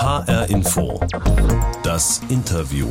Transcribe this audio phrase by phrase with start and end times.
[0.00, 0.98] HR Info.
[1.82, 2.86] Das Interview.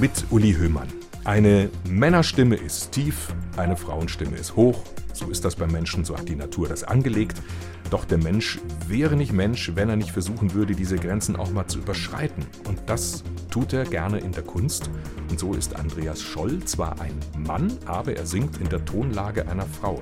[0.00, 0.88] Mit Uli Höhmann.
[1.28, 4.82] Eine Männerstimme ist tief, eine Frauenstimme ist hoch.
[5.12, 7.42] So ist das beim Menschen, so hat die Natur das angelegt.
[7.90, 11.66] Doch der Mensch wäre nicht Mensch, wenn er nicht versuchen würde, diese Grenzen auch mal
[11.66, 12.46] zu überschreiten.
[12.66, 14.88] Und das tut er gerne in der Kunst.
[15.28, 19.66] Und so ist Andreas Scholl zwar ein Mann, aber er singt in der Tonlage einer
[19.66, 20.00] Frau.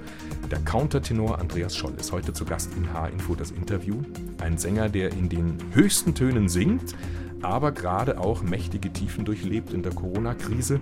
[0.49, 3.97] Der Countertenor Andreas Scholl ist heute zu Gast in H-Info das Interview.
[4.41, 6.95] Ein Sänger, der in den höchsten Tönen singt,
[7.43, 10.81] aber gerade auch mächtige Tiefen durchlebt in der Corona-Krise,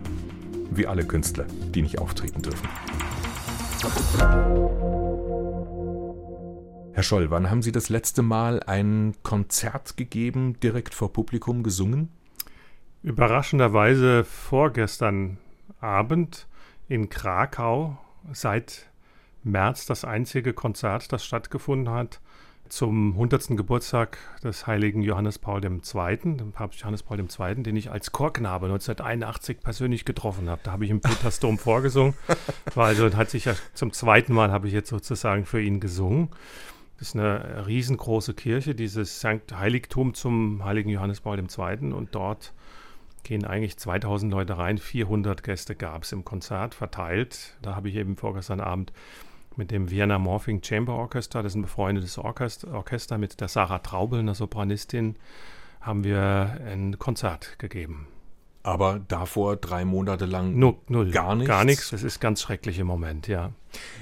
[0.77, 2.69] wie alle Künstler, die nicht auftreten dürfen.
[6.93, 12.11] Herr Scholl, wann haben Sie das letzte Mal ein Konzert gegeben, direkt vor Publikum gesungen?
[13.03, 15.39] Überraschenderweise vorgestern
[15.81, 16.47] Abend
[16.89, 17.99] in Krakau.
[18.33, 18.87] Seit
[19.43, 22.21] März das einzige Konzert, das stattgefunden hat
[22.69, 23.57] zum 100.
[23.57, 28.67] Geburtstag des heiligen Johannes Paul II., dem Papst Johannes Paul II., den ich als Chorknabe
[28.67, 30.61] 1981 persönlich getroffen habe.
[30.65, 32.15] Da habe ich im Petersdom vorgesungen.
[32.75, 36.31] War also hat sich ja zum zweiten Mal habe ich jetzt sozusagen für ihn gesungen.
[36.99, 41.93] Das ist eine riesengroße Kirche, dieses Sankt Heiligtum zum heiligen Johannes Paul II.
[41.93, 42.53] Und dort
[43.25, 47.57] gehen eigentlich 2000 Leute rein, 400 Gäste gab es im Konzert verteilt.
[47.63, 48.93] Da habe ich eben vorgestern Abend
[49.57, 53.79] mit dem Vienna Morphing Chamber Orchestra, das ist ein befreundetes Orchester, Orchester mit der Sarah
[53.79, 55.17] Traubel, einer Sopranistin,
[55.81, 58.09] haben wir ein Konzert gegeben.
[58.67, 61.49] Aber davor drei Monate lang null, null, gar nichts?
[61.49, 63.53] Gar nichts, das ist ganz schrecklich im Moment, ja.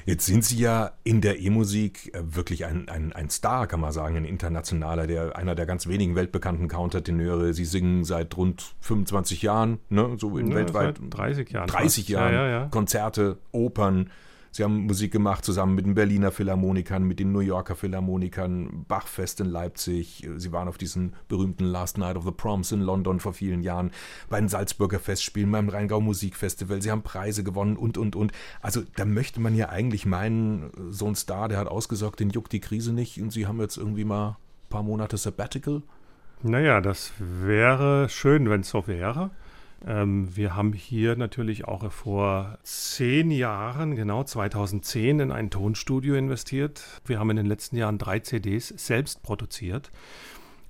[0.06, 3.90] Jetzt sind Sie ja in der E-Musik äh, wirklich ein, ein, ein Star, kann man
[3.90, 7.54] sagen, ein internationaler, der, einer der ganz wenigen weltbekannten Countertenöre.
[7.54, 11.00] Sie singen seit rund 25 Jahren, ne, so in ja, weltweit.
[11.10, 11.66] 30 Jahren.
[11.66, 14.10] 30 Jahren, ja, ja, Konzerte, Opern.
[14.54, 19.40] Sie haben Musik gemacht zusammen mit den Berliner Philharmonikern, mit den New Yorker Philharmonikern, Bachfest
[19.40, 20.28] in Leipzig.
[20.36, 23.90] Sie waren auf diesen berühmten Last Night of the Proms in London vor vielen Jahren,
[24.28, 26.82] bei den Salzburger Festspielen, beim Rheingau Musikfestival.
[26.82, 28.32] Sie haben Preise gewonnen und, und, und.
[28.60, 32.52] Also da möchte man ja eigentlich meinen, so ein Star, der hat ausgesorgt, den juckt
[32.52, 35.80] die Krise nicht und Sie haben jetzt irgendwie mal ein paar Monate Sabbatical.
[36.42, 39.30] Naja, das wäre schön, wenn es so wäre.
[39.86, 46.84] Ähm, wir haben hier natürlich auch vor zehn Jahren, genau 2010, in ein Tonstudio investiert.
[47.04, 49.90] Wir haben in den letzten Jahren drei CDs selbst produziert.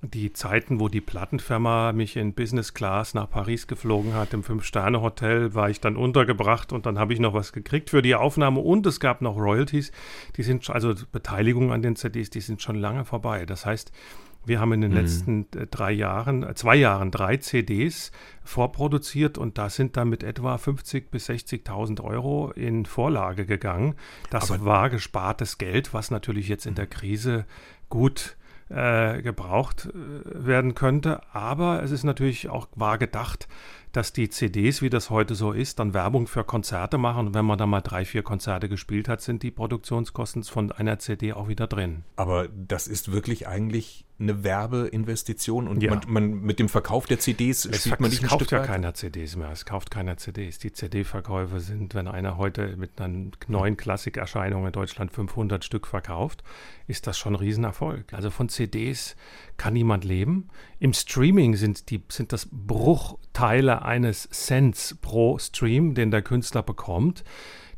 [0.05, 5.55] Die Zeiten, wo die Plattenfirma mich in Business Class nach Paris geflogen hat, im Fünf-Sterne-Hotel,
[5.55, 8.85] war ich dann untergebracht und dann habe ich noch was gekriegt für die Aufnahme und
[8.87, 9.93] es gab noch Royalties.
[10.37, 13.47] Die sind, also Beteiligung an den CDs, die sind schon lange vorbei.
[13.47, 13.93] Das heißt,
[14.45, 14.97] wir haben in den mhm.
[14.97, 18.13] letzten äh, drei Jahren, äh, zwei Jahren drei CDs
[18.45, 23.95] vorproduziert und da sind dann mit etwa 50.000 bis 60.000 Euro in Vorlage gegangen.
[24.31, 27.45] Das Aber war gespartes Geld, was natürlich jetzt in der Krise
[27.89, 28.37] gut
[28.69, 31.21] äh, gebraucht werden könnte.
[31.35, 33.47] Aber es ist natürlich auch wahr gedacht,
[33.93, 37.29] dass die CDs, wie das heute so ist, dann Werbung für Konzerte machen.
[37.29, 40.99] Und wenn man da mal drei, vier Konzerte gespielt hat, sind die Produktionskosten von einer
[40.99, 42.05] CD auch wieder drin.
[42.17, 45.91] Aber das ist wirklich eigentlich eine Werbeinvestition und ja.
[45.91, 48.67] man, man, mit dem Verkauf der CDs es spielt man nicht Es kauft ja weit?
[48.67, 49.51] keiner CDs mehr.
[49.51, 50.59] Es kauft keiner CDs.
[50.59, 56.43] Die CD-Verkäufe sind, wenn einer heute mit einer neuen Klassikerscheinung in Deutschland 500 Stück verkauft,
[56.87, 58.13] ist das schon ein Riesenerfolg.
[58.13, 59.17] Also von CDs
[59.57, 60.49] kann niemand leben.
[60.79, 67.25] Im Streaming sind, die, sind das Bruchteile eines Cents pro Stream, den der Künstler bekommt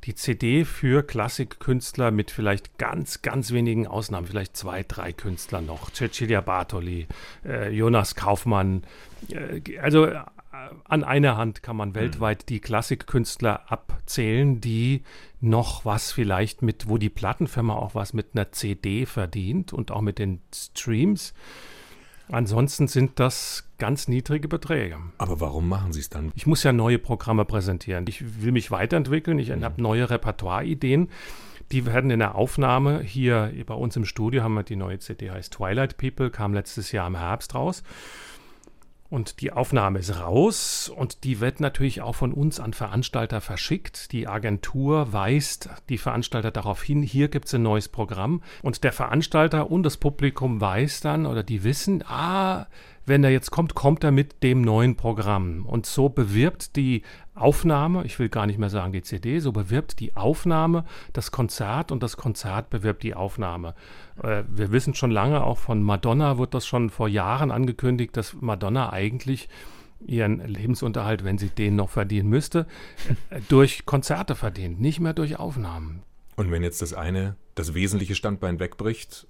[0.04, 5.91] die CD für Klassikkünstler mit vielleicht ganz, ganz wenigen Ausnahmen, vielleicht zwei, drei Künstler noch.
[5.91, 7.06] Cecilia Bartoli,
[7.44, 8.82] äh, Jonas Kaufmann.
[9.31, 10.20] Äh, also äh,
[10.84, 11.94] an einer Hand kann man mhm.
[11.94, 15.03] weltweit die Klassikkünstler abzählen, die
[15.41, 20.00] noch was vielleicht mit, wo die Plattenfirma auch was mit einer CD verdient und auch
[20.00, 21.34] mit den Streams.
[22.30, 24.98] Ansonsten sind das ganz niedrige Beträge.
[25.18, 26.32] Aber warum machen Sie es dann?
[26.34, 28.06] Ich muss ja neue Programme präsentieren.
[28.08, 29.38] Ich will mich weiterentwickeln.
[29.38, 29.64] Ich mhm.
[29.64, 31.10] habe neue Repertoireideen.
[31.72, 35.30] Die werden in der Aufnahme hier bei uns im Studio haben wir die neue CD
[35.30, 37.82] heißt Twilight People, kam letztes Jahr im Herbst raus.
[39.14, 44.11] Und die Aufnahme ist raus und die wird natürlich auch von uns an Veranstalter verschickt.
[44.11, 48.43] Die Agentur weist die Veranstalter darauf hin, hier gibt es ein neues Programm.
[48.62, 52.66] Und der Veranstalter und das Publikum weiß dann oder die wissen, ah,
[53.06, 55.66] wenn er jetzt kommt, kommt er mit dem neuen Programm.
[55.66, 57.02] Und so bewirbt die
[57.34, 61.92] Aufnahme, ich will gar nicht mehr sagen die CD, so bewirbt die Aufnahme das Konzert
[61.92, 63.74] und das Konzert bewirbt die Aufnahme.
[64.22, 68.34] Äh, wir wissen schon lange, auch von Madonna wird das schon vor Jahren angekündigt, dass
[68.40, 69.48] Madonna eigentlich
[70.06, 72.66] ihren Lebensunterhalt, wenn sie den noch verdienen müsste,
[73.30, 76.02] äh, durch Konzerte verdient, nicht mehr durch Aufnahmen.
[76.36, 79.26] Und wenn jetzt das eine, das wesentliche Standbein wegbricht,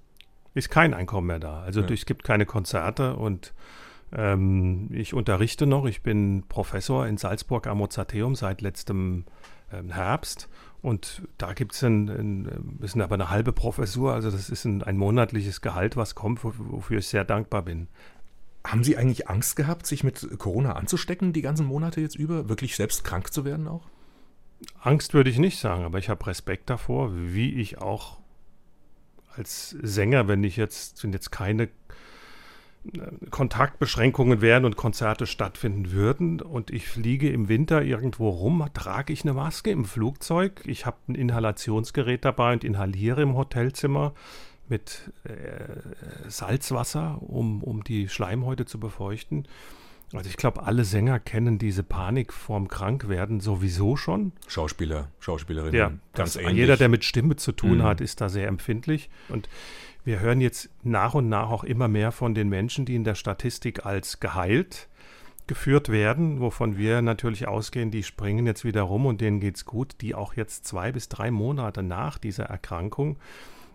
[0.55, 1.61] ist kein Einkommen mehr da.
[1.61, 1.89] Also ja.
[1.89, 3.53] es gibt keine Konzerte und
[4.11, 5.85] ähm, ich unterrichte noch.
[5.85, 9.25] Ich bin Professor in Salzburg am Mozarteum seit letztem
[9.71, 10.49] ähm, Herbst.
[10.81, 14.13] Und da gibt es ein, ein, bisschen aber eine halbe Professur.
[14.13, 17.87] Also das ist ein, ein monatliches Gehalt, was kommt, wofür ich sehr dankbar bin.
[18.63, 22.49] Haben Sie eigentlich Angst gehabt, sich mit Corona anzustecken, die ganzen Monate jetzt über?
[22.49, 23.87] Wirklich selbst krank zu werden auch?
[24.79, 28.19] Angst würde ich nicht sagen, aber ich habe Respekt davor, wie ich auch
[29.37, 31.69] als Sänger, wenn ich jetzt, sind jetzt keine äh,
[33.29, 39.23] Kontaktbeschränkungen wären und Konzerte stattfinden würden und ich fliege im Winter irgendwo rum, trage ich
[39.23, 40.61] eine Maske im Flugzeug.
[40.65, 44.13] Ich habe ein Inhalationsgerät dabei und inhaliere im Hotelzimmer
[44.67, 49.47] mit äh, Salzwasser, um, um die Schleimhäute zu befeuchten.
[50.17, 54.31] Also ich glaube, alle Sänger kennen diese Panik vorm Krankwerden sowieso schon.
[54.47, 56.55] Schauspieler, Schauspielerinnen, ja, ganz ähnlich.
[56.55, 57.83] Jeder, der mit Stimme zu tun mhm.
[57.83, 59.09] hat, ist da sehr empfindlich.
[59.29, 59.49] Und
[60.03, 63.15] wir hören jetzt nach und nach auch immer mehr von den Menschen, die in der
[63.15, 64.87] Statistik als geheilt
[65.47, 69.65] geführt werden, wovon wir natürlich ausgehen, die springen jetzt wieder rum und denen geht es
[69.65, 73.17] gut, die auch jetzt zwei bis drei Monate nach dieser Erkrankung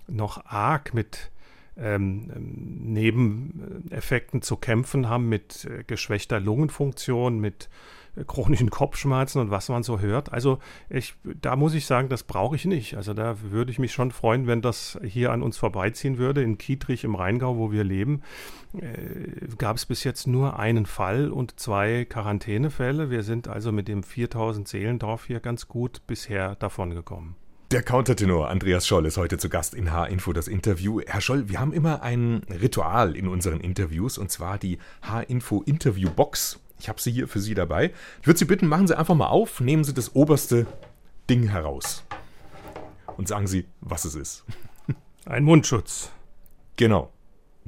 [0.09, 1.31] noch arg mit
[1.81, 7.69] ähm, Nebeneffekten zu kämpfen haben, mit äh, geschwächter Lungenfunktion, mit
[8.17, 10.32] äh, chronischen Kopfschmerzen und was man so hört.
[10.32, 12.97] Also ich, da muss ich sagen, das brauche ich nicht.
[12.97, 16.43] Also da würde ich mich schon freuen, wenn das hier an uns vorbeiziehen würde.
[16.43, 18.23] In Kietrich im Rheingau, wo wir leben,
[18.75, 23.11] äh, gab es bis jetzt nur einen Fall und zwei Quarantänefälle.
[23.11, 27.37] Wir sind also mit dem 4000 Seelendorf hier ganz gut bisher davon gekommen.
[27.71, 31.01] Der Countertenor Andreas Scholl ist heute zu Gast in H-Info das Interview.
[31.07, 36.11] Herr Scholl, wir haben immer ein Ritual in unseren Interviews und zwar die H-Info Interview
[36.11, 36.59] Box.
[36.81, 37.93] Ich habe sie hier für Sie dabei.
[38.23, 40.67] Ich würde Sie bitten, machen Sie einfach mal auf, nehmen Sie das oberste
[41.29, 42.05] Ding heraus
[43.17, 44.45] und sagen Sie, was es ist.
[45.25, 46.11] Ein Mundschutz.
[46.75, 47.13] Genau.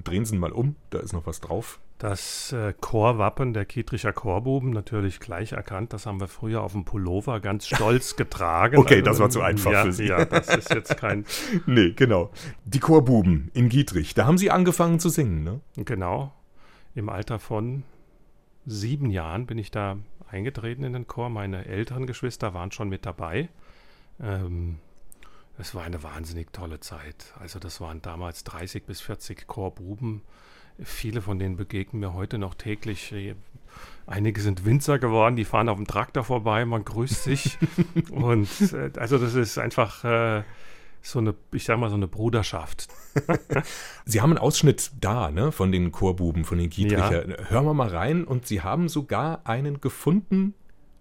[0.03, 1.79] Drehen Sie ihn mal um, da ist noch was drauf.
[2.03, 5.93] Das äh, Chorwappen der Kietricher Chorbuben natürlich gleich erkannt.
[5.93, 8.77] Das haben wir früher auf dem Pullover ganz stolz getragen.
[8.77, 10.09] okay, also, das war zu einfach ja, für Sie.
[10.09, 11.25] Ja, das ist jetzt kein.
[11.67, 12.33] nee, genau.
[12.65, 15.61] Die Chorbuben in Gietrich, da haben Sie angefangen zu singen, ne?
[15.77, 16.35] Genau.
[16.97, 17.85] Im Alter von
[18.67, 19.97] sieben Jahren bin ich da
[20.29, 21.29] eingetreten in den Chor.
[21.29, 23.49] Meine älteren Geschwister waren schon mit dabei.
[24.21, 24.79] Ähm,
[25.57, 27.33] es war eine wahnsinnig tolle Zeit.
[27.39, 30.23] Also das waren damals 30 bis 40 Chorbuben
[30.83, 33.15] Viele von denen begegnen mir heute noch täglich.
[34.07, 37.59] Einige sind Winzer geworden, die fahren auf dem Traktor vorbei, man grüßt sich.
[38.11, 40.43] und äh, also das ist einfach äh,
[41.03, 42.89] so eine, ich sag mal, so eine Bruderschaft.
[44.05, 47.29] Sie haben einen Ausschnitt da, ne, von den Chorbuben, von den Gietricher.
[47.29, 47.49] Ja.
[47.49, 50.55] Hören wir mal rein und Sie haben sogar einen gefunden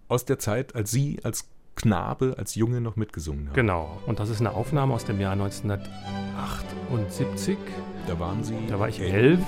[0.08, 3.54] aus der Zeit, als Sie als Knabe, als Junge noch mitgesungen haben.
[3.54, 3.98] Genau.
[4.06, 7.58] Und das ist eine Aufnahme aus dem Jahr 1978.
[8.06, 8.56] Da waren Sie.
[8.68, 9.40] Da war ich elf.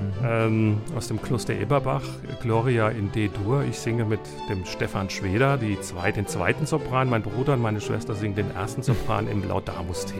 [0.00, 0.24] Mhm.
[0.24, 2.02] Ähm, aus dem Kloster Eberbach,
[2.40, 3.64] Gloria in D-Dur.
[3.64, 7.10] Ich singe mit dem Stefan Schweder die zwei, den zweiten Sopran.
[7.10, 10.14] Mein Bruder und meine Schwester singen den ersten Sopran im Laudamus-T.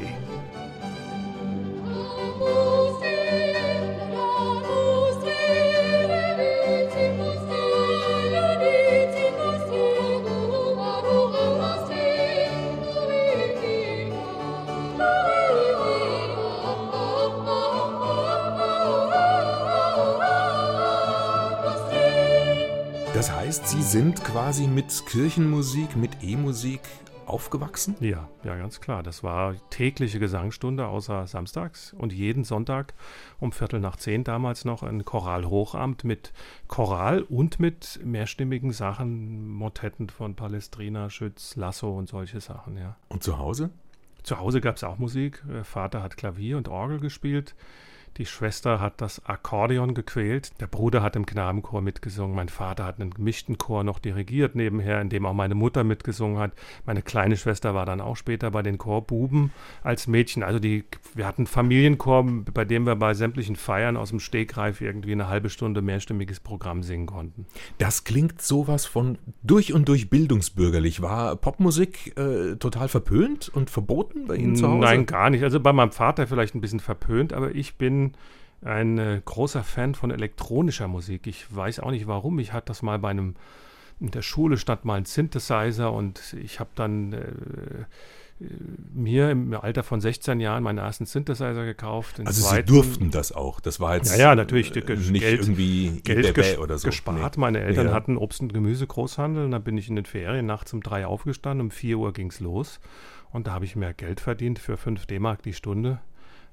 [23.20, 26.80] Das heißt, Sie sind quasi mit Kirchenmusik, mit E-Musik
[27.26, 27.94] aufgewachsen?
[28.00, 29.02] Ja, ja, ganz klar.
[29.02, 32.94] Das war tägliche Gesangsstunde außer samstags und jeden Sonntag
[33.38, 36.32] um Viertel nach zehn damals noch ein Choralhochamt mit
[36.66, 42.96] Choral und mit mehrstimmigen Sachen, Motetten von Palestrina, Schütz, Lasso und solche Sachen, ja.
[43.10, 43.68] Und zu Hause?
[44.22, 45.44] Zu Hause gab es auch Musik.
[45.62, 47.54] Vater hat Klavier und Orgel gespielt.
[48.16, 50.52] Die Schwester hat das Akkordeon gequält.
[50.60, 52.34] Der Bruder hat im Knabenchor mitgesungen.
[52.34, 56.38] Mein Vater hat einen gemischten Chor noch dirigiert nebenher, in dem auch meine Mutter mitgesungen
[56.38, 56.52] hat.
[56.86, 59.52] Meine kleine Schwester war dann auch später bei den Chorbuben
[59.82, 60.42] als Mädchen.
[60.42, 64.80] Also die, wir hatten einen Familienchor, bei dem wir bei sämtlichen Feiern aus dem Stegreif
[64.80, 67.46] irgendwie eine halbe Stunde mehrstimmiges Programm singen konnten.
[67.78, 71.00] Das klingt sowas von durch und durch bildungsbürgerlich.
[71.00, 74.80] War Popmusik äh, total verpönt und verboten bei Ihnen zu Hause?
[74.80, 75.44] Nein, gar nicht.
[75.44, 77.99] Also bei meinem Vater vielleicht ein bisschen verpönt, aber ich bin
[78.62, 81.26] ein äh, großer Fan von elektronischer Musik.
[81.26, 82.38] Ich weiß auch nicht warum.
[82.38, 83.34] Ich hatte das mal bei einem,
[84.00, 87.84] in der Schule stand mal ein Synthesizer und ich habe dann äh,
[88.94, 92.20] mir im Alter von 16 Jahren meinen ersten Synthesizer gekauft.
[92.24, 93.60] Also zweiten, Sie durften das auch?
[93.60, 96.88] Das war jetzt ja, ja natürlich äh, nicht Geld, irgendwie Geld ges oder so.
[96.88, 97.36] gespart.
[97.36, 97.40] Nee.
[97.40, 97.92] Meine Eltern ja.
[97.92, 101.66] hatten Obst- und Gemüsegroßhandel und dann bin ich in den Ferien nachts um drei aufgestanden,
[101.66, 102.80] um vier Uhr ging es los
[103.30, 106.00] und da habe ich mehr Geld verdient für fünf D-Mark die Stunde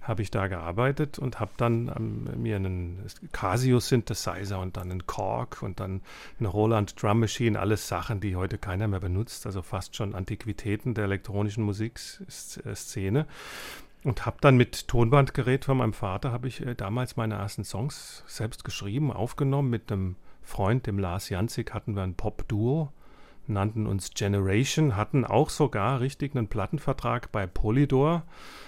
[0.02, 5.06] habe ich da gearbeitet und habe dann ähm, mir einen Casio Synthesizer und dann einen
[5.06, 6.02] Korg und dann
[6.40, 10.94] eine Roland Drum Machine, alles Sachen, die heute keiner mehr benutzt, also fast schon Antiquitäten
[10.94, 13.26] der elektronischen Musikszene.
[14.04, 18.24] Und habe dann mit Tonbandgerät von meinem Vater, habe ich äh, damals meine ersten Songs
[18.28, 19.70] selbst geschrieben, aufgenommen.
[19.70, 22.94] Mit einem Freund, dem Lars Janzig, hatten wir ein Pop-Duo,
[23.48, 28.24] nannten uns Generation, hatten auch sogar richtig einen Plattenvertrag bei Polydor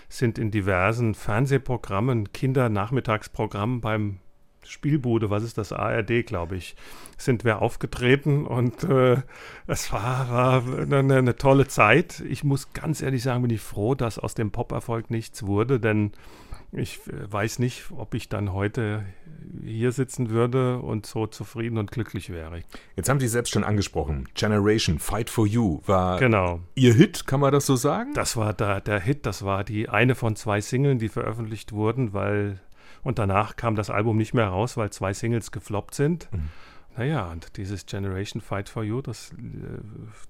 [0.09, 4.19] sind in diversen Fernsehprogrammen, Kindernachmittagsprogrammen beim
[4.69, 6.75] Spielbude, was ist das, ARD, glaube ich,
[7.17, 9.17] sind wir aufgetreten und äh,
[9.67, 12.21] es war, war eine, eine, tolle Zeit.
[12.29, 16.11] Ich muss ganz ehrlich sagen, bin ich froh, dass aus dem Pop-Erfolg nichts wurde, denn
[16.71, 19.05] ich äh, weiß nicht, ob ich dann heute
[19.63, 22.61] hier sitzen würde und so zufrieden und glücklich wäre.
[22.95, 26.59] Jetzt haben Sie selbst schon angesprochen, Generation Fight for You war genau.
[26.75, 28.13] Ihr Hit, kann man das so sagen?
[28.13, 32.13] Das war der, der Hit, das war die eine von zwei Singles, die veröffentlicht wurden,
[32.13, 32.59] weil
[33.03, 36.29] und danach kam das Album nicht mehr raus, weil zwei Singles gefloppt sind.
[36.31, 36.49] Mhm.
[36.97, 39.79] Naja, und dieses Generation Fight for You, das, äh,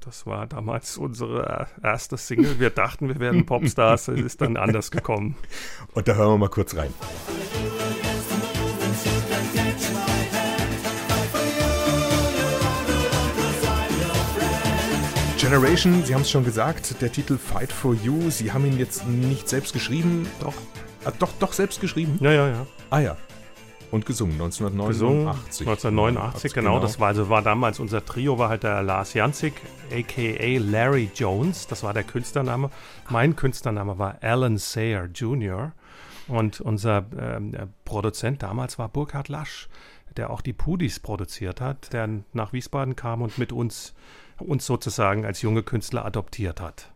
[0.02, 2.60] das war damals unsere erste Single.
[2.60, 5.36] Wir dachten, wir werden Popstars, es ist dann anders gekommen.
[5.94, 6.94] Und da hören wir mal kurz rein.
[15.40, 18.30] Generation, Sie haben es schon gesagt, der Titel Fight for You.
[18.30, 20.28] Sie haben ihn jetzt nicht selbst geschrieben.
[20.42, 20.54] Doch.
[21.06, 22.18] Ah, doch, doch selbst geschrieben?
[22.22, 22.68] Ja, ja, ja.
[22.90, 23.18] Ah ja.
[23.92, 25.00] Und gesungen, 1989.
[25.00, 26.82] Gesungen, 1989, genau, genau.
[26.82, 29.54] Das war, also war damals unser Trio, war halt der Lars Janzig,
[29.92, 30.60] a.k.a.
[30.60, 31.66] Larry Jones.
[31.66, 32.70] Das war der Künstlername.
[33.10, 35.72] Mein Künstlername war Alan Sayer Jr.
[36.28, 39.68] Und unser ähm, Produzent damals war Burkhard Lasch,
[40.18, 43.96] der auch die Pudis produziert hat, der nach Wiesbaden kam und mit uns
[44.40, 46.92] uns sozusagen als junge Künstler adoptiert hat.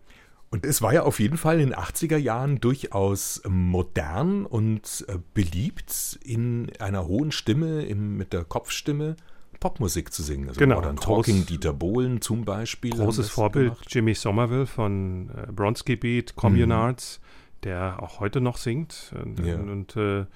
[0.54, 5.18] Und es war ja auf jeden Fall in den 80er Jahren durchaus modern und äh,
[5.34, 9.16] beliebt, in einer hohen Stimme, im, mit der Kopfstimme,
[9.60, 10.50] Popmusik zu singen.
[10.50, 10.76] Also genau.
[10.76, 12.92] Modern Talking, Dieter Bohlen zum Beispiel.
[12.92, 13.88] Großes Vorbild, gemacht.
[13.90, 17.62] Jimmy Somerville von äh, Bronski Beat, Communards, mhm.
[17.64, 19.56] der auch heute noch singt und, ja.
[19.56, 20.28] und äh,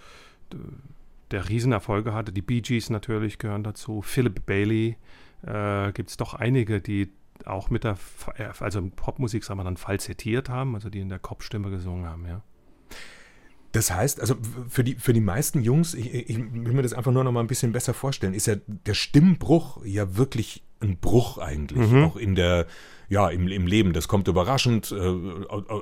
[1.30, 2.32] der Riesenerfolge hatte.
[2.32, 4.02] Die Bee Gees natürlich gehören dazu.
[4.02, 4.98] Philip Bailey,
[5.46, 7.12] äh, gibt es doch einige, die
[7.46, 7.98] auch mit der,
[8.38, 12.26] äh, also Popmusik, sagen wir dann, falsettiert haben, also die in der Kopfstimme gesungen haben,
[12.26, 12.42] ja.
[13.74, 14.36] Das heißt, also
[14.70, 17.42] für die, für die meisten Jungs, ich, ich will mir das einfach nur noch mal
[17.42, 22.04] ein bisschen besser vorstellen, ist ja der Stimmbruch ja wirklich ein Bruch eigentlich, mhm.
[22.04, 22.66] auch in der,
[23.10, 23.94] ja, im, im Leben.
[23.94, 25.14] Das kommt überraschend, äh,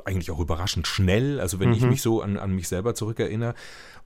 [0.05, 1.39] eigentlich auch überraschend schnell.
[1.39, 1.75] Also wenn mhm.
[1.75, 3.55] ich mich so an, an mich selber zurückerinnere.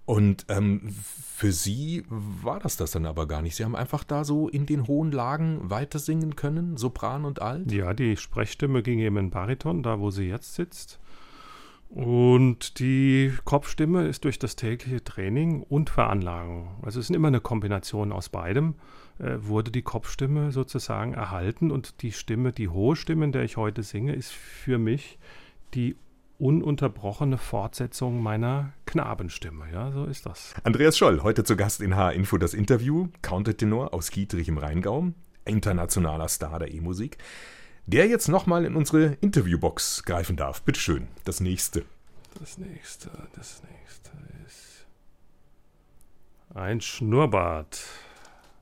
[0.10, 3.56] Und ähm, für Sie war das das dann aber gar nicht.
[3.56, 7.72] Sie haben einfach da so in den hohen Lagen weiter singen können, Sopran und Alt?
[7.72, 11.00] Ja, die Sprechstimme ging eben in Bariton, da wo sie jetzt sitzt.
[11.90, 17.40] Und die Kopfstimme ist durch das tägliche Training und Veranlagung, also es ist immer eine
[17.40, 18.74] Kombination aus beidem,
[19.20, 23.58] äh, wurde die Kopfstimme sozusagen erhalten und die Stimme, die hohe Stimme, in der ich
[23.58, 25.20] heute singe, ist für mich
[25.76, 25.98] die
[26.40, 29.66] ununterbrochene Fortsetzung meiner Knabenstimme.
[29.72, 30.56] Ja, so ist das.
[30.64, 35.12] Andreas Scholl, heute zu Gast in H-Info das Interview, Countertenor aus Kietrich im Rheingau,
[35.46, 37.18] internationaler Star der E-Musik,
[37.86, 40.62] der jetzt nochmal in unsere Interviewbox greifen darf.
[40.62, 41.84] Bitteschön, das nächste.
[42.40, 44.12] Das nächste, das nächste
[44.48, 44.88] ist
[46.56, 47.82] ein Schnurrbart.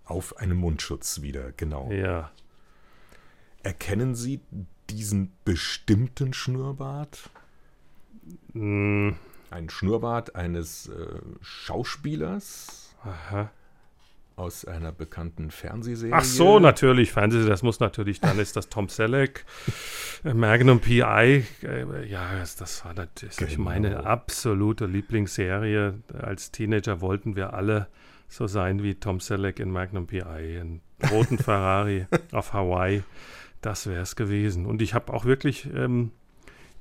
[0.06, 1.92] Auf einem Mundschutz wieder, genau.
[1.92, 2.32] Ja.
[3.62, 4.40] Erkennen Sie
[4.90, 7.30] diesen bestimmten Schnurrbart?
[8.54, 9.12] Mm.
[9.50, 12.96] Ein Schnurrbart eines äh, Schauspielers.
[13.04, 13.50] Aha.
[14.36, 16.14] Aus einer bekannten Fernsehserie.
[16.14, 17.12] Ach so, natürlich.
[17.12, 19.46] Fernsehserie, das muss natürlich, dann ist das Tom Selleck,
[20.24, 21.46] äh, Magnum P.I.
[21.64, 23.64] Äh, ja, das war natürlich genau.
[23.64, 25.96] meine absolute Lieblingsserie.
[26.14, 27.88] Als Teenager wollten wir alle
[28.28, 30.58] so sein wie Tom Selleck in Magnum P.I.
[30.58, 33.04] in roten Ferrari auf Hawaii.
[33.62, 34.66] Das wäre es gewesen.
[34.66, 36.12] Und ich habe auch wirklich ähm,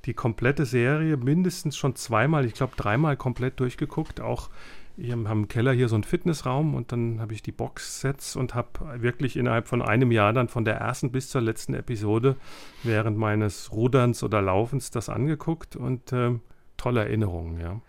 [0.07, 4.21] die komplette Serie mindestens schon zweimal, ich glaube dreimal komplett durchgeguckt.
[4.21, 4.49] Auch
[4.95, 8.55] wir haben im Keller hier so einen Fitnessraum und dann habe ich die Boxsets und
[8.55, 12.35] habe wirklich innerhalb von einem Jahr dann von der ersten bis zur letzten Episode
[12.81, 16.31] während meines Ruderns oder Laufens das angeguckt und äh,
[16.77, 17.81] tolle Erinnerungen, ja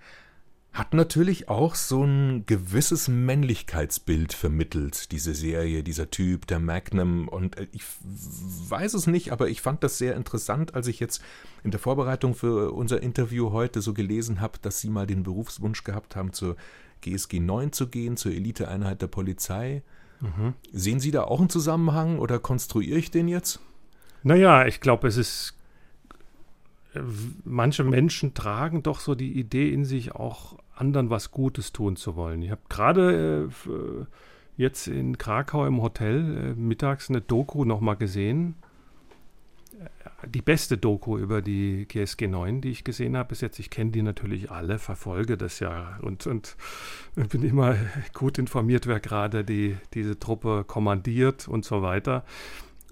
[0.78, 7.26] hat natürlich auch so ein gewisses Männlichkeitsbild vermittelt, diese Serie, dieser Typ, der Magnum.
[7.26, 11.20] Und äh, ich weiß es nicht, aber ich fand das sehr interessant, als ich jetzt
[11.64, 15.82] in der Vorbereitung für unser Interview heute so gelesen habe, dass Sie mal den Berufswunsch
[15.82, 16.54] gehabt haben, zur
[17.00, 19.82] GSG 9 zu gehen, zur Eliteeinheit der Polizei.
[20.20, 20.54] Mhm.
[20.72, 23.58] Sehen Sie da auch einen Zusammenhang oder konstruiere ich den jetzt?
[24.22, 25.57] Naja, ich glaube, es ist
[27.44, 32.16] manche Menschen tragen doch so die Idee in sich, auch anderen was Gutes tun zu
[32.16, 32.42] wollen.
[32.42, 34.04] Ich habe gerade äh,
[34.56, 38.56] jetzt in Krakau im Hotel äh, mittags eine Doku nochmal gesehen.
[39.78, 43.58] Äh, die beste Doku über die GSG 9, die ich gesehen habe bis jetzt.
[43.58, 46.56] Ich kenne die natürlich alle, verfolge das ja und, und
[47.30, 47.76] bin immer
[48.12, 52.24] gut informiert, wer gerade die, diese Truppe kommandiert und so weiter.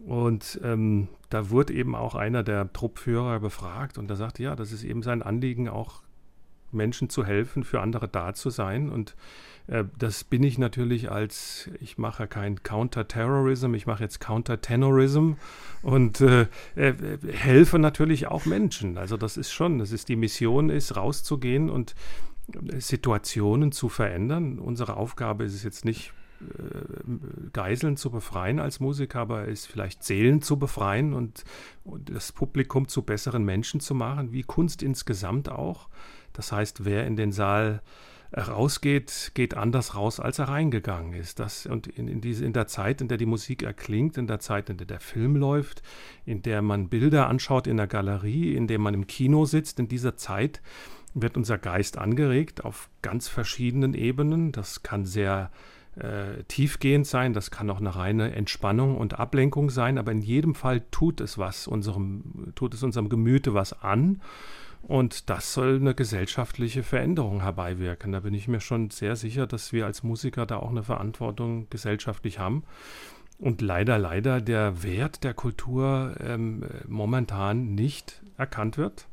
[0.04, 4.72] Und ähm, da wurde eben auch einer der Truppführer befragt und da sagte, ja, das
[4.72, 6.02] ist eben sein Anliegen, auch
[6.70, 8.90] Menschen zu helfen, für andere da zu sein.
[8.90, 9.16] Und
[9.66, 15.32] äh, das bin ich natürlich als, ich mache kein Counter-Terrorism, ich mache jetzt Counter-Terrorism
[15.82, 16.94] und äh, äh,
[17.32, 18.98] helfe natürlich auch Menschen.
[18.98, 21.94] Also das ist schon, das ist die Mission ist, rauszugehen und
[22.78, 24.58] Situationen zu verändern.
[24.58, 26.12] Unsere Aufgabe ist es jetzt nicht,
[27.52, 31.44] Geiseln zu befreien als Musiker, aber ist vielleicht Seelen zu befreien und,
[31.84, 35.88] und, das Publikum zu besseren Menschen zu machen, wie Kunst insgesamt auch.
[36.32, 37.82] Das heißt, wer in den Saal
[38.36, 41.38] rausgeht, geht anders raus, als er reingegangen ist.
[41.38, 44.40] Das, und in, in, diese, in der Zeit, in der die Musik erklingt, in der
[44.40, 45.82] Zeit, in der der Film läuft,
[46.26, 49.88] in der man Bilder anschaut in der Galerie, in der man im Kino sitzt, in
[49.88, 50.60] dieser Zeit
[51.14, 54.52] wird unser Geist angeregt auf ganz verschiedenen Ebenen.
[54.52, 55.75] Das kann sehr äh,
[56.48, 60.82] tiefgehend sein, das kann auch eine reine Entspannung und Ablenkung sein, aber in jedem Fall
[60.90, 64.20] tut es was unserem, tut es unserem Gemüte was an.
[64.82, 68.12] Und das soll eine gesellschaftliche Veränderung herbeiwirken.
[68.12, 71.66] Da bin ich mir schon sehr sicher, dass wir als Musiker da auch eine Verantwortung
[71.70, 72.62] gesellschaftlich haben.
[73.38, 79.08] Und leider, leider der Wert der Kultur ähm, momentan nicht erkannt wird.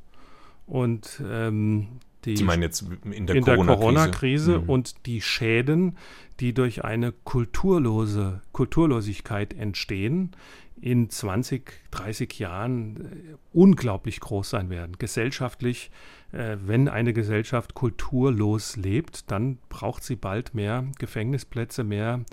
[0.68, 1.88] Und ähm,
[2.26, 4.70] die, Sie meinen jetzt in der Corona-Krise Corona mhm.
[4.70, 5.98] und die Schäden,
[6.40, 10.36] die durch eine kulturlose Kulturlosigkeit entstehen,
[10.84, 14.98] in 20, 30 Jahren äh, unglaublich groß sein werden.
[15.00, 15.92] Gesellschaftlich,
[16.34, 22.26] äh, wenn eine Gesellschaft kulturlos lebt, dann braucht sie bald mehr Gefängnisplätze, mehr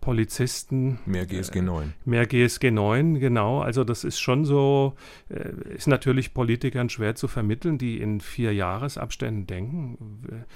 [0.00, 0.98] Polizisten.
[1.06, 1.88] Mehr GSG 9.
[1.88, 3.60] Äh, mehr GSG 9, genau.
[3.60, 4.94] Also das ist schon so,
[5.28, 10.46] äh, ist natürlich Politikern schwer zu vermitteln, die in vier Jahresabständen denken.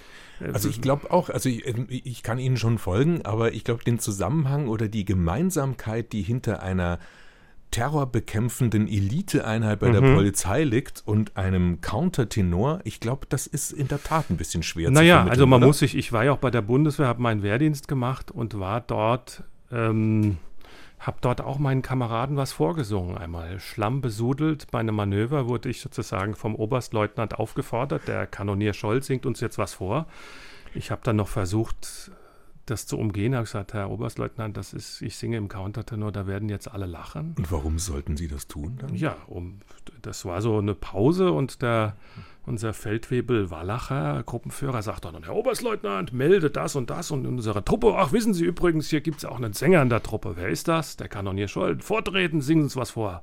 [0.41, 3.65] Äh, also ich glaube auch, also ich, ähm, ich, kann Ihnen schon folgen, aber ich
[3.65, 6.99] glaube den Zusammenhang oder die Gemeinsamkeit, die hinter einer
[7.73, 9.93] terrorbekämpfenden Eliteeinheit bei mhm.
[9.93, 14.63] der Polizei liegt und einem Countertenor, ich glaube, das ist in der Tat ein bisschen
[14.63, 15.67] schwer naja, zu Naja, also man oder?
[15.67, 18.81] muss sich, ich war ja auch bei der Bundeswehr, habe meinen Wehrdienst gemacht und war
[18.81, 20.37] dort, ähm,
[21.01, 23.59] habe dort auch meinen Kameraden was vorgesungen einmal.
[23.59, 29.27] Schlamm besudelt, bei einem Manöver wurde ich sozusagen vom Oberstleutnant aufgefordert, der Kanonier Scholl singt
[29.27, 30.07] uns jetzt was vor.
[30.75, 32.13] Ich habe dann noch versucht,
[32.67, 36.27] das zu umgehen, habe ich gesagt, Herr Oberstleutnant, das ist, ich singe im Countertenor, da
[36.27, 37.35] werden jetzt alle lachen.
[37.37, 38.95] Und warum sollten Sie das tun dann?
[38.95, 39.61] Ja, um,
[40.03, 41.97] das war so eine Pause und der,
[42.47, 47.65] unser Feldwebel Wallacher, Gruppenführer, sagt dann, Herr Oberstleutnant, melde das und das und in unserer
[47.65, 50.35] Truppe, ach, wissen Sie übrigens, hier gibt es auch einen Sänger in der Truppe.
[50.37, 50.97] Wer ist das?
[50.97, 51.81] Der Kanonier Scholl.
[51.81, 53.23] Vortreten, singen Sie uns was vor.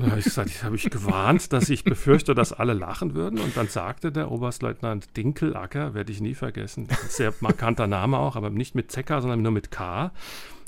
[0.00, 3.14] Und dann habe ich gesagt, ich habe ich gewarnt, dass ich befürchte, dass alle lachen
[3.14, 3.38] würden.
[3.38, 8.48] Und dann sagte der Oberstleutnant Dinkelacker, werde ich nie vergessen, sehr markanter Name auch, aber
[8.48, 10.10] nicht mit Zecker, sondern nur mit K.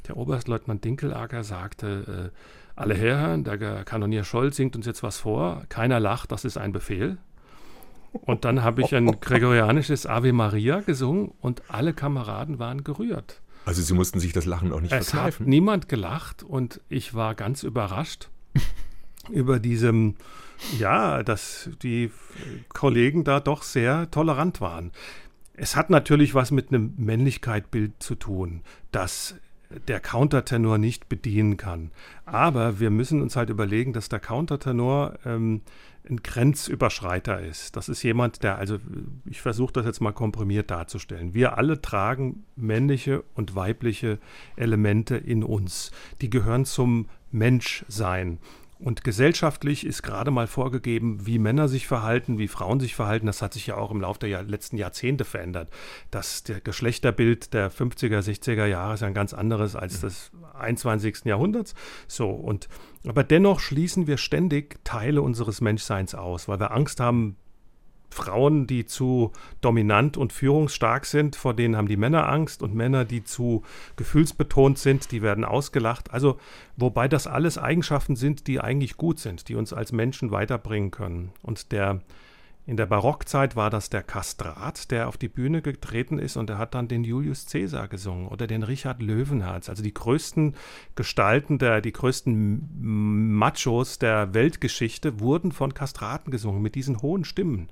[0.07, 2.39] Der Oberstleutnant Dinkelacker sagte, äh,
[2.79, 6.73] alle Herren, der Kanonier Scholl singt uns jetzt was vor, keiner lacht, das ist ein
[6.73, 7.17] Befehl.
[8.13, 13.41] Und dann habe ich ein gregorianisches Ave Maria gesungen und alle Kameraden waren gerührt.
[13.65, 15.47] Also Sie mussten sich das Lachen auch nicht es verkneifen.
[15.47, 18.29] Hat niemand gelacht und ich war ganz überrascht
[19.31, 20.17] über diesem,
[20.79, 22.11] ja, dass die
[22.69, 24.93] Kollegen da doch sehr tolerant waren.
[25.55, 29.37] Es hat natürlich was mit einem Männlichkeitbild zu tun, das
[29.89, 31.91] der Countertenor nicht bedienen kann.
[32.25, 35.63] Aber wir müssen uns halt überlegen, dass der Countertenor ähm,
[36.09, 37.77] ein Grenzüberschreiter ist.
[37.77, 38.79] Das ist jemand, der, also
[39.25, 41.35] ich versuche das jetzt mal komprimiert darzustellen.
[41.35, 44.19] Wir alle tragen männliche und weibliche
[44.57, 45.93] Elemente in uns.
[46.21, 48.39] Die gehören zum Menschsein.
[48.83, 53.27] Und gesellschaftlich ist gerade mal vorgegeben, wie Männer sich verhalten, wie Frauen sich verhalten.
[53.27, 55.71] Das hat sich ja auch im Laufe der letzten Jahrzehnte verändert.
[56.11, 61.25] Das der Geschlechterbild der 50er, 60er Jahre ist ein ganz anderes als des 21.
[61.27, 61.75] Jahrhunderts.
[62.09, 62.69] So, und
[63.07, 67.37] aber dennoch schließen wir ständig Teile unseres Menschseins aus, weil wir Angst haben,
[68.13, 73.05] Frauen, die zu dominant und führungsstark sind, vor denen haben die Männer Angst und Männer,
[73.05, 73.63] die zu
[73.97, 76.13] gefühlsbetont sind, die werden ausgelacht.
[76.13, 76.39] Also,
[76.77, 81.33] wobei das alles Eigenschaften sind, die eigentlich gut sind, die uns als Menschen weiterbringen können.
[81.43, 82.03] Und der
[82.65, 86.59] In der Barockzeit war das der Kastrat, der auf die Bühne getreten ist und er
[86.59, 89.69] hat dann den Julius Caesar gesungen oder den Richard Löwenherz.
[89.69, 90.55] Also die größten
[90.95, 92.69] Gestalten, der, die größten
[93.37, 97.69] Machos der Weltgeschichte wurden von Kastraten gesungen mit diesen hohen Stimmen.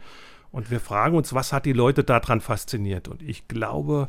[0.50, 3.06] Und wir fragen uns, was hat die Leute daran fasziniert?
[3.06, 4.08] Und ich glaube,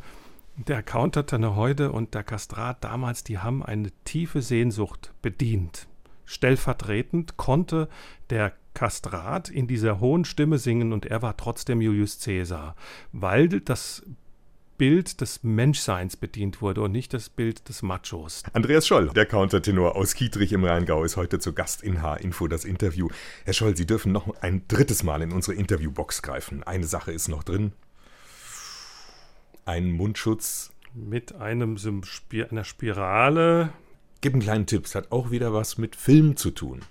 [0.56, 5.88] der Countertenor heute und der Kastrat damals, die haben eine tiefe Sehnsucht bedient.
[6.26, 7.88] Stellvertretend konnte
[8.32, 12.75] der Kastrat in dieser hohen Stimme singen und er war trotzdem Julius Caesar,
[13.12, 14.03] weil das
[14.81, 18.41] Bild des Menschseins bedient wurde und nicht das Bild des Machos.
[18.53, 22.65] Andreas Scholl, der Countertenor aus Kietrich im Rheingau, ist heute zu Gast in H-Info das
[22.65, 23.07] Interview.
[23.45, 26.63] Herr Scholl, Sie dürfen noch ein drittes Mal in unsere Interviewbox greifen.
[26.63, 27.73] Eine Sache ist noch drin.
[29.65, 30.71] Ein Mundschutz.
[30.95, 31.77] Mit einem,
[32.49, 33.73] einer Spirale.
[34.21, 36.81] Gib einen kleinen Tipp, es hat auch wieder was mit Film zu tun.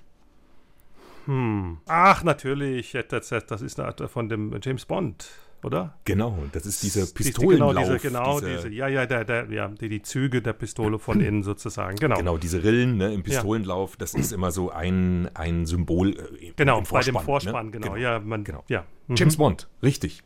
[1.26, 1.78] Hm.
[1.87, 2.96] Ach, natürlich.
[3.09, 5.28] Das, ist von dem James Bond,
[5.62, 5.98] oder?
[6.04, 7.74] Genau, das ist dieser Pistolenlauf.
[7.74, 11.20] Genau, diese, genau diese, ja, ja, der, der, ja die, die Züge der Pistole von
[11.22, 11.96] innen sozusagen.
[11.96, 16.18] Genau, genau diese Rillen ne, im Pistolenlauf, das ist immer so ein, ein Symbol.
[16.18, 17.72] Äh, genau, bei dem Vorspann, ne?
[17.72, 17.92] genau.
[17.92, 17.96] genau.
[17.96, 18.64] Ja, man, genau.
[18.68, 18.85] Ja.
[19.09, 19.16] Mhm.
[19.16, 20.22] James Bond, richtig.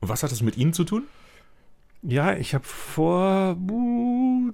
[0.00, 1.04] Und was hat das mit Ihnen zu tun?
[2.02, 4.52] Ja, ich habe vor uh,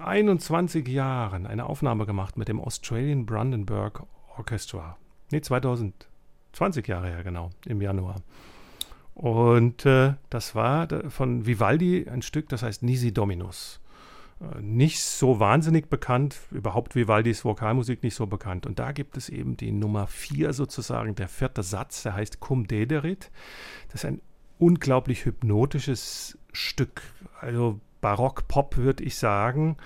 [0.00, 4.04] 21 Jahren eine Aufnahme gemacht mit dem Australian Brandenburg
[4.36, 4.96] Orchestra.
[5.34, 8.22] Nee, 2020 Jahre her, genau, im Januar.
[9.14, 13.80] Und äh, das war von Vivaldi ein Stück, das heißt Nisi Dominus.
[14.40, 18.64] Äh, nicht so wahnsinnig bekannt, überhaupt Vivaldis Vokalmusik nicht so bekannt.
[18.64, 22.68] Und da gibt es eben die Nummer 4 sozusagen, der vierte Satz, der heißt Cum
[22.68, 23.32] Dederit.
[23.88, 24.20] Das ist ein
[24.60, 27.02] unglaublich hypnotisches Stück,
[27.40, 29.78] also Barock-Pop würde ich sagen.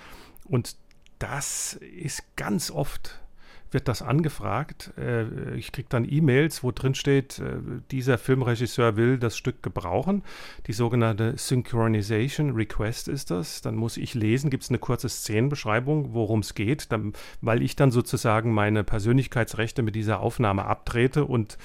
[0.45, 0.77] Und
[1.19, 3.23] das ist ganz oft
[3.71, 4.93] wird das angefragt.
[4.99, 7.59] Äh, ich kriege dann E-Mails, wo drin steht, äh,
[7.91, 10.23] dieser Filmregisseur will das Stück gebrauchen.
[10.67, 13.61] Die sogenannte Synchronization Request ist das.
[13.61, 17.77] Dann muss ich lesen, gibt es eine kurze Szenenbeschreibung, worum es geht, dann, weil ich
[17.77, 21.59] dann sozusagen meine Persönlichkeitsrechte mit dieser Aufnahme abtrete und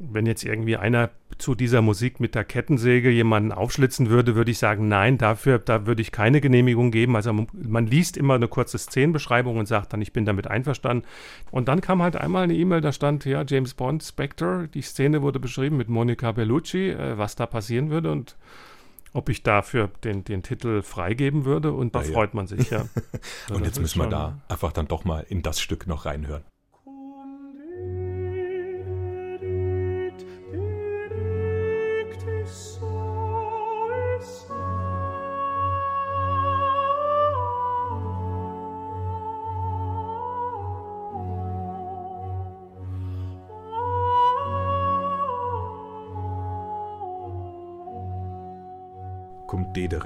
[0.00, 4.58] wenn jetzt irgendwie einer zu dieser Musik mit der Kettensäge jemanden aufschlitzen würde, würde ich
[4.58, 7.16] sagen, nein, dafür, da würde ich keine Genehmigung geben.
[7.16, 11.06] Also man, liest immer eine kurze Szenenbeschreibung und sagt dann, ich bin damit einverstanden.
[11.50, 15.22] Und dann kam halt einmal eine E-Mail, da stand, ja, James Bond, Spectre, die Szene
[15.22, 18.36] wurde beschrieben mit Monica Bellucci, äh, was da passieren würde und
[19.12, 21.72] ob ich dafür den, den Titel freigeben würde.
[21.72, 22.86] Und da ja, freut man sich, ja.
[23.52, 26.42] und jetzt müssen wir da einfach dann doch mal in das Stück noch reinhören.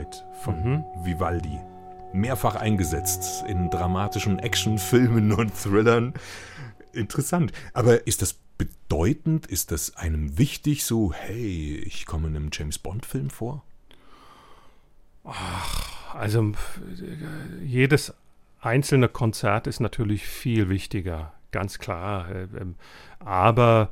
[0.05, 0.85] Dederit von mhm.
[1.05, 1.61] Vivaldi.
[2.12, 6.14] Mehrfach eingesetzt in dramatischen Actionfilmen und Thrillern.
[6.93, 7.53] Interessant.
[7.73, 9.47] Aber ist das bedeutend?
[9.47, 13.64] Ist das einem wichtig, so, hey, ich komme in einem James Bond-Film vor?
[15.25, 16.53] Ach, also
[17.64, 18.14] jedes
[18.61, 22.31] einzelne Konzert ist natürlich viel wichtiger, ganz klar.
[22.31, 22.77] Äh, ähm,
[23.19, 23.90] aber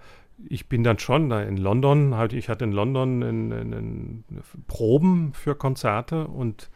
[0.49, 4.25] ich bin dann schon in London, halt, ich hatte in London in, in, in
[4.67, 6.71] Proben für Konzerte und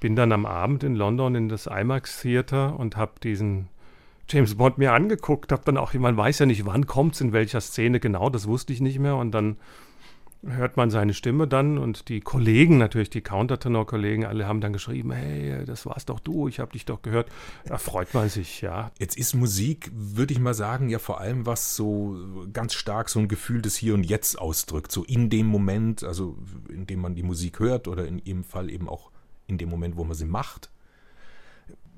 [0.00, 3.68] bin dann am Abend in London in das IMAX Theater und habe diesen
[4.28, 7.32] James Bond mir angeguckt, habe dann auch, man weiß ja nicht, wann kommt es, in
[7.32, 9.56] welcher Szene genau, das wusste ich nicht mehr und dann
[10.48, 15.12] hört man seine Stimme dann und die Kollegen, natürlich die Countertenor-Kollegen, alle haben dann geschrieben,
[15.12, 17.28] hey, das war's doch du, ich habe dich doch gehört.
[17.64, 18.90] Da freut man sich, ja.
[18.98, 22.16] Jetzt ist Musik, würde ich mal sagen, ja vor allem was so
[22.52, 26.36] ganz stark so ein Gefühl des Hier und Jetzt ausdrückt, so in dem Moment, also
[26.68, 29.10] in dem man die Musik hört oder in ihrem Fall eben auch
[29.46, 30.70] in dem Moment, wo man sie macht.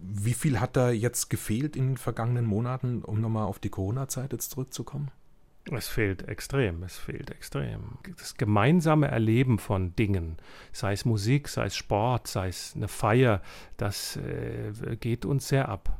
[0.00, 4.32] Wie viel hat da jetzt gefehlt in den vergangenen Monaten, um nochmal auf die Corona-Zeit
[4.32, 5.10] jetzt zurückzukommen?
[5.76, 7.98] Es fehlt extrem, es fehlt extrem.
[8.16, 10.36] Das gemeinsame Erleben von Dingen,
[10.72, 13.42] sei es Musik, sei es Sport, sei es eine Feier,
[13.76, 15.98] das äh, geht uns sehr ab.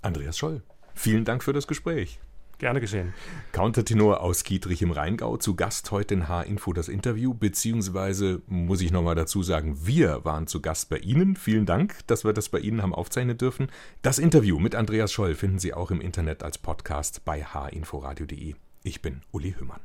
[0.00, 0.62] Andreas Scholl,
[0.94, 2.18] vielen Dank für das Gespräch.
[2.58, 3.12] Gerne geschehen.
[3.50, 8.92] Countertenor aus Kietrich im Rheingau, zu Gast heute in H-Info das Interview, beziehungsweise muss ich
[8.92, 11.34] nochmal dazu sagen, wir waren zu Gast bei Ihnen.
[11.34, 13.66] Vielen Dank, dass wir das bei Ihnen haben aufzeichnen dürfen.
[14.02, 18.54] Das Interview mit Andreas Scholl finden Sie auch im Internet als Podcast bei hinforadio.de.
[18.84, 19.80] Ich bin Uli Hümmern.